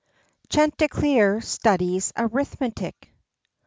[0.49, 3.11] CHANTICLEER STUDIES ARITHMETIC.